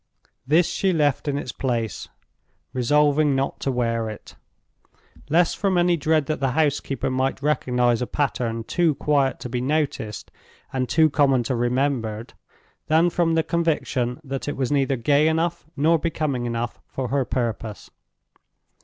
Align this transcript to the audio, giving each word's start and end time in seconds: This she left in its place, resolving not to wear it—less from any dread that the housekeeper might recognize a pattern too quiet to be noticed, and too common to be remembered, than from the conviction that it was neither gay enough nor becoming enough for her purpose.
This 0.47 0.65
she 0.65 0.93
left 0.93 1.27
in 1.27 1.37
its 1.37 1.51
place, 1.51 2.09
resolving 2.73 3.35
not 3.35 3.59
to 3.59 3.71
wear 3.71 4.09
it—less 4.09 5.53
from 5.53 5.77
any 5.77 5.95
dread 5.95 6.25
that 6.25 6.39
the 6.39 6.53
housekeeper 6.53 7.11
might 7.11 7.43
recognize 7.43 8.01
a 8.01 8.07
pattern 8.07 8.63
too 8.63 8.95
quiet 8.95 9.39
to 9.41 9.47
be 9.47 9.61
noticed, 9.61 10.31
and 10.73 10.89
too 10.89 11.07
common 11.11 11.43
to 11.43 11.53
be 11.53 11.59
remembered, 11.59 12.33
than 12.87 13.11
from 13.11 13.35
the 13.35 13.43
conviction 13.43 14.19
that 14.23 14.47
it 14.47 14.57
was 14.57 14.71
neither 14.71 14.95
gay 14.95 15.27
enough 15.27 15.67
nor 15.77 15.99
becoming 15.99 16.47
enough 16.47 16.79
for 16.87 17.09
her 17.09 17.23
purpose. 17.23 17.91